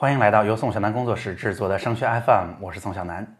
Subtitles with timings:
[0.00, 3.36] 欢迎来到由宋小南工作室制作的升学 FM，我是宋小南。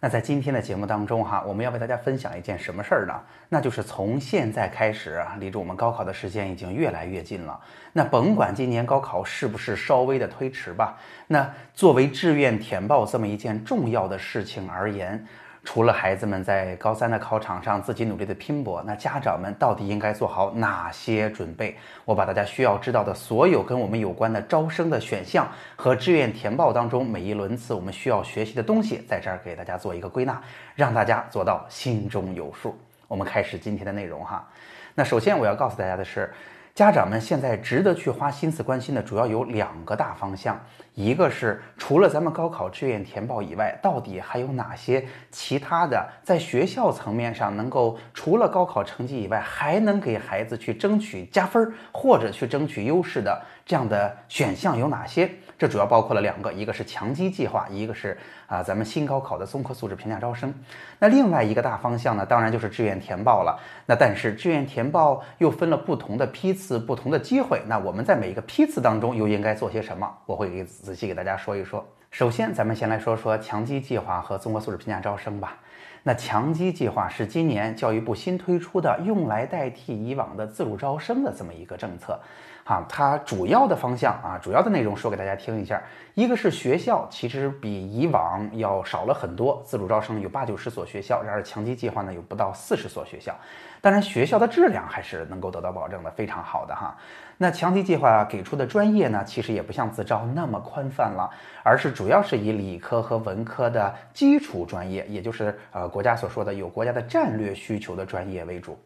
[0.00, 3.14] 那在今天的节目当中哈，我们要为大家分享一件什么事儿呢？
[3.48, 7.56] 那就是从现在开始啊，离着我们高考的时间已经越来越近了。
[7.92, 15.24] 那甭管今年高考是不是稍微的推迟吧，那作为志愿填报这么一件重要的事情而言。
[15.64, 21.76] 除了孩子们在高三的考场上自己努力的拼搏，那家长们到底应该做好哪些准备？
[22.04, 30.42] 我把大家需要知道的所有跟我们有关的招生的选项和志愿填报当中每一轮次我们需要学习的东西，在这儿给大家做一个归纳，
[30.74, 32.76] 让大家做到心中有数。
[33.06, 34.48] 我们开始今天的内容哈。
[34.94, 36.32] 那首先我要告诉大家的是。
[36.74, 40.58] 家长们现在值得去花心思关心的主要有两个大方向，
[40.94, 55.30] 一个是除了咱们高考志愿填报以外，到底还有哪些其他的在学校层面上能够除了高考成绩以外，还能给孩子去争取加分或者去争取优势的这样的选项有哪些？
[55.58, 58.18] 这主要包括了两个，一个是强基计划，一个是
[58.48, 60.52] 啊咱们新高考的综合素质评价招生。
[60.98, 63.56] 那另外一个大方向呢，当然就是志愿填报了。
[63.86, 67.62] 那但是志愿填报又分了不同的批次、不同的机会。
[67.68, 70.12] 那我们在每一个批次当中又应该做些什么？
[70.26, 71.86] 我会给仔细给大家说一说。
[72.10, 75.56] 首先，咱们先来说说强基计划和综合素质评价招生吧。
[76.02, 82.18] 那强基计划是今年教育部新推出的，用来代替以往的自主招生的这么一个政策。
[82.64, 85.82] 啊，它主要的方向啊，主要的内容说给大家听一下。
[86.14, 93.34] 一个是学校其实比以往要少了很多，自主招生有八九十所学校，然而强基计划呢有不到四十所学校。
[93.80, 96.96] 当然，学校的质量还是能够得到保证的，非常好的哈。
[97.36, 101.28] 那强基计划给出的专业呢，其实也不像自招那么宽泛了，
[101.64, 108.78] 而是主要是以理科和文科的基础专业，也就是呃国家所说的有国家的战略需求的专业为主。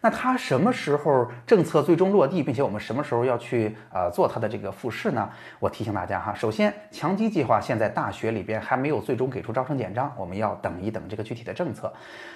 [0.00, 5.30] 那它什么时候政策最终落地，并且我们什么时候要去呃做它的这个复试呢？
[5.58, 11.90] 我提醒大家哈，首先强基计划现在大学里边还没有最终给出招生简章，我们要等一等这个具体的政策。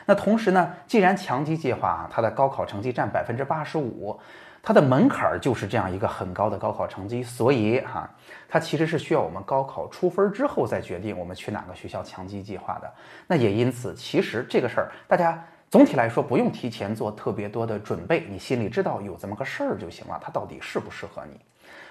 [0.06, 4.18] 那同时呢，既然强基计划它的高考成绩占百分之八十五，
[4.62, 8.08] 它的门槛儿就是这样一个很高的高考成绩，所以哈，
[8.48, 12.92] 它其实是需要我们高考出分之后再决定我们去哪个学校强基计划的。
[13.26, 15.42] 那也因此，其实这个事儿大家。
[15.70, 20.18] 总体来说，不用提前做特别多的准备，你心里知道有这么个事儿就行了。
[20.22, 21.38] 它到底适不适合你？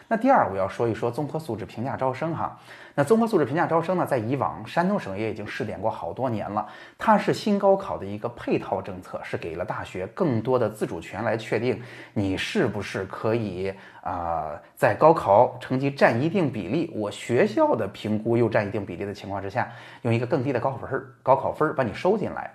[0.07, 2.57] 那第二，我要说一说综合素质评价招生哈。
[2.95, 6.65] 那综合素质评价招生呢，在以往山东省也已经试点过好多年了。
[6.97, 11.79] 它是新高考的一个配套政策，是给了大学更多的自主权来确定
[12.13, 13.71] 你是不是可以
[14.01, 19.69] 啊，在高考成绩占一定比例，我学校的评估又占一定比例的情况之下，
[20.01, 22.49] 用一个更低的高考分儿，高考分儿把你收进来。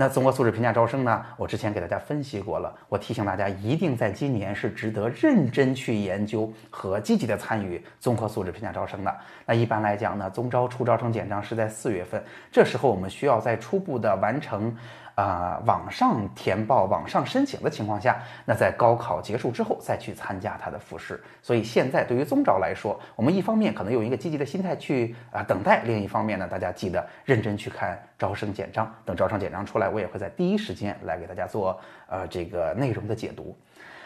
[0.00, 1.26] 那综合素质评价招生呢？
[1.36, 2.72] 我之前给大家分析过了。
[2.88, 9.12] 我提醒大家，一定在今年是值得认真去研究和积极的参与综合素质评价招生的。
[9.44, 12.22] 那一般来讲呢，综招出招生简章是在四月份，
[12.52, 14.72] 这时候我们需要在初步的完成。
[15.18, 21.20] 啊，网上填报、网上申请的情况下，那在高考结束之后再去参加它的复试。
[21.42, 28.94] 所以现在对于综招来说，我们一方面可能用一个积极的心态去啊等待，另一方面呢，大家记得认真去看招生简章。
[29.04, 31.76] 等招生简章出来，我也会在第一时间来给大家做
[32.06, 33.56] 呃这个内容的解读。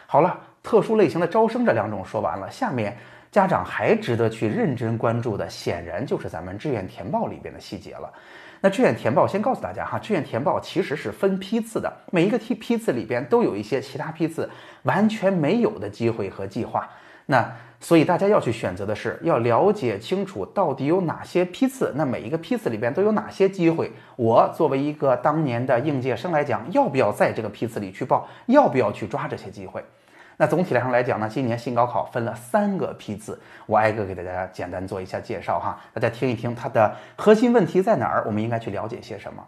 [0.07, 2.97] 好了，特殊类型的招生这两种说完了，下面
[3.33, 8.13] 家长还值得去认真关注的，显然就是咱们志愿填报里边的细节了。
[8.61, 14.49] 那志愿填报，先告诉大家哈，志愿填报其实是分批次的，每一个批批次里边都有一些其他批次
[14.83, 16.87] 完全没有的机会和计划。
[17.25, 17.51] 那
[17.81, 23.91] 所以大家要去选择的是，要了解清楚到底有哪些批次，那每一个批次里边都有哪些机会。
[24.17, 28.29] 我作为一个当年的应届生来讲，要不要在这个批次里去报？
[28.47, 29.83] 要不要去抓这些机会？
[30.37, 39.47] 那总体来上来讲呢，今年新高考分了三个批次，我挨个给大家简单做一下介绍哈，大家听一听它的核心问题在哪儿，我们应该去了解些什么。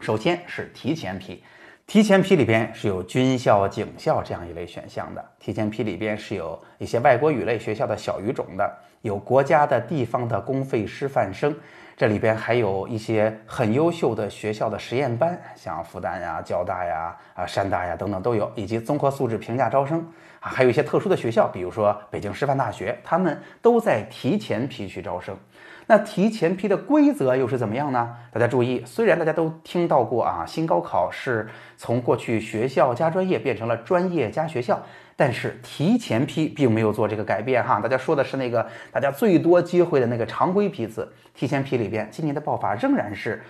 [0.00, 1.42] 首先是提前批，
[1.86, 11.54] 提前批里边是有军校、警校这样一类选项的，提前批里边是有一些外国语类学校的小语种的，有国家的地方的公费师范生。
[11.96, 20.00] 这里边还有一些很优秀的学校的实验班，像复旦呀、交大呀、啊山大呀等等都有，以及综合素质评价招生
[20.40, 25.36] 啊，还有一些特殊的学校，比如说北京师范大学，他们都在提前批去招生。
[25.86, 28.16] 那提前批的规则又是怎么样呢？
[28.32, 34.82] 大家注意，虽然大家都听到过啊，新高考是从过去学校加专业变成了专业加学校。
[35.16, 43.40] 但是提前批并没有做这个改变哈，大家说的是那个大家最多机会的那个常规批次，提前批里边，今年的报法仍然是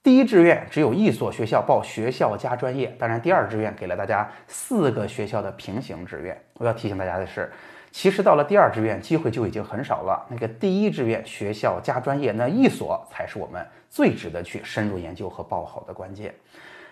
[0.00, 6.40] 第一志愿只有一所学校报学校加专业，当然第二志愿给了大家四个学校的平行志愿。
[6.54, 7.50] 我要提醒大家的是，
[7.92, 10.26] 其实到了第二志愿，机会就已经很少了。
[10.30, 16.34] 那个第一志愿学校加专业，那一所才是我们最值得去深入研究和报考的关键。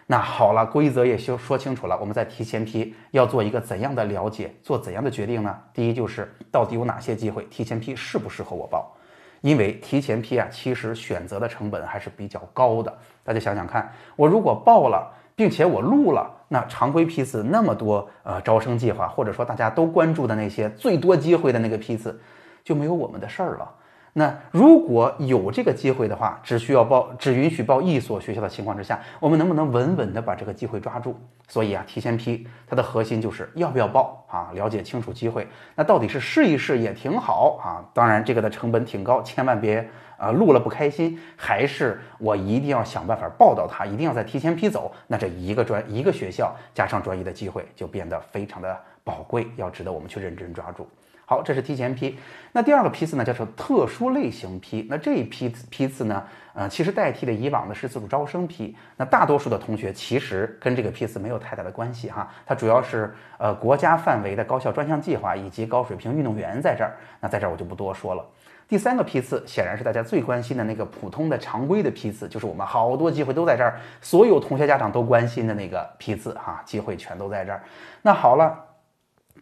[0.06, 5.56] 那好了，规则也修说清楚了，我们在提前批要做一个怎样的了解，做怎样的决定呢？
[5.72, 8.94] 第一就是到底有哪些机会，提前批适不适合我报？
[9.40, 12.92] 因为提前批啊，其实选择的成本还是比较高的。
[13.24, 22.20] 大家想想看，我如果报了，并且我录了，那常规批次那么多呃招生计划，或者说大家都关注的那些最多机会的那个批次，
[22.64, 23.70] 就没有我们的事儿了。
[24.12, 31.14] 那如果有这个机会的话，只需要报，只允许报一所学校的情况之下，我们能不能稳稳的把这个机会抓住？
[31.46, 35.46] 所以啊，提前批它的核心就是要不要报啊，了解清楚机会。
[35.76, 44.92] 那到底是试一试也挺好啊，当然这个的成本挺高，千万别啊录了不开心，还是我一定要想办法报到它，一定要在提前批走。
[45.06, 50.88] 那这一个专一个学校加上专业的机会就变得非常的宝贵，要值得我们去认真抓住。
[51.30, 52.18] 好，这是提前批。
[52.50, 54.84] 那第二个批次呢，叫做特殊类型批。
[54.90, 56.20] 那这一批批次呢，
[56.54, 58.76] 呃，其实代替了以往的是自主招生批。
[58.96, 66.96] 那大多数的同学其实跟这个批次没有太大的关系哈，它主要是呃国家范围的高校专项计划以及高水平运动员在这儿。
[67.20, 68.26] 那在这儿我就不多说了。
[68.66, 77.62] 第三个批次显然是大家最关心的那个普通的常规的批次，就是我们好多机会都在这儿，所有同学家长都关心的那个批次哈，机会全都在这儿。
[78.02, 78.66] 那好了。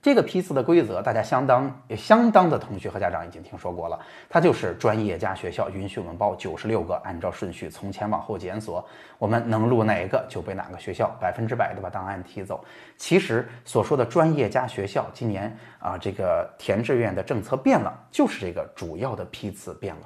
[0.00, 3.98] 这个批次的规则，大家相当相当的同学和家长已经听说过了。
[4.28, 8.86] 它就是专业加学校允许我们报九十六个，按照顺序从前往后检索，
[9.18, 12.64] 我们能录哪一个就被哪个学校，百分之百的把档案提走。
[12.96, 20.02] 其实所说的专业加学校，今年啊这个填志愿的政策变了，就是这个主要的批次变了。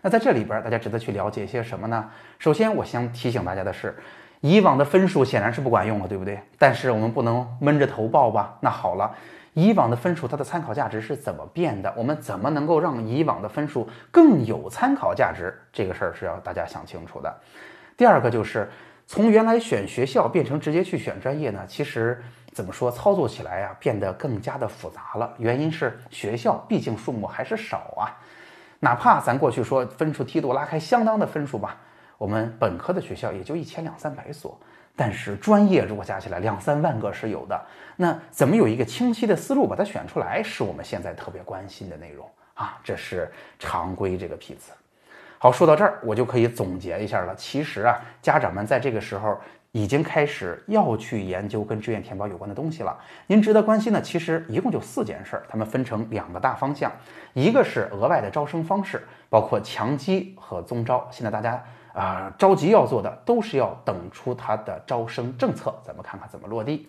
[0.00, 2.10] 那在这里边，大家值得去了解一些什么呢？
[2.38, 3.94] 首先，我想提醒大家的是。
[4.44, 6.38] 以往的分数显然是不管用了，对不对？
[6.58, 8.54] 但是我们不能闷着头报吧？
[8.60, 9.10] 那好了，
[9.54, 11.90] 以往的分数它的参考价值是怎么变的？
[11.96, 15.58] 我们怎么能够让以往的分数更有参考价值？
[15.72, 17.34] 这个事儿是要大家想清楚的。
[17.96, 18.70] 第二个就是
[19.06, 21.64] 从原来选学校变成直接去选专业呢？
[21.66, 25.32] 其实怎么说，操作起来呀变得更加的复杂了。
[25.38, 28.12] 原因是学校毕竟数目还是少啊，
[28.80, 31.78] 哪怕咱过去说分数梯度拉开相当的分数吧。
[32.16, 34.58] 我们本科的学校也就一千两三百所，
[34.94, 37.60] 但是专业如果加起来两三万个是有的。
[37.96, 42.78] 那怎么有一个清晰的思路把它选出来，是我们现在特别关心的内容啊。
[42.84, 44.72] 这是常规这个批次。
[45.38, 47.34] 好，说到这儿，我就可以总结一下了。
[47.34, 49.38] 其实啊，家长们在这个时候
[49.72, 52.96] 已经开始要去研究跟志愿填报有关的东西了。
[53.26, 56.90] 您值得关心的，其实一共就四件事儿，它们分成两个大方向，
[57.32, 61.06] 一个是额外的招生方式，包括强基和综招。
[61.10, 61.62] 现在大家。
[61.94, 66.88] 啊，着急要做的都是要等出它的招生政策，咱们看看怎么落地。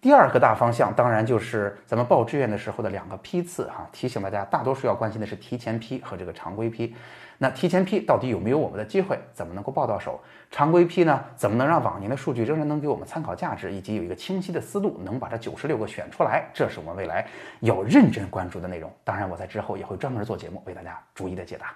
[0.00, 6.94] 第二个大方向当然就是咱们报志愿的时候的两个批次哈，提醒大家，大多数要关心的是提前批和这个常规批。
[7.38, 9.18] 那提前批到底有没有我们的机会？
[9.32, 10.20] 怎么能够报到手？
[10.50, 11.22] 常规批呢？
[11.34, 16.46] 怎么能让往年的数据仍然能给我们参考价值，以及有一个清晰的思路，能把这九十六个选出来？
[16.54, 17.26] 这是我们未来
[17.60, 18.90] 要认真关注的内容。
[19.02, 21.74] 当然，我在之后也会专门做节目为大家逐一的解答。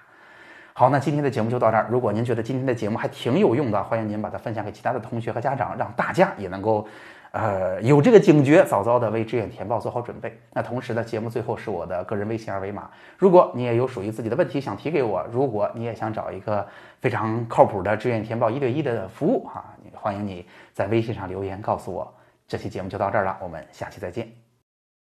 [0.73, 1.85] 好，那今天的节目就到这儿。
[1.89, 6.87] 如果您觉得今天的节目还挺有用的，欢迎您把它分享给其他的同学和家长，让大家也能够，
[7.31, 10.39] 呃，有这个警觉，早早的为志愿填报做好准备。
[10.53, 16.65] 那同时呢，节目最后是我的个人微信二维码，如果你也有属于自己的问题想提给我，如果你也想找一个
[16.99, 19.63] 非常靠谱的志愿填报一对一的服务哈，
[19.93, 22.11] 欢迎你在微信上留言告诉我。
[22.47, 24.40] 这期节目就到这儿了，我们下期再见。